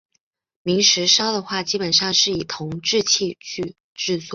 [0.63, 4.25] 明石烧的话基本上是以铜制器具制作。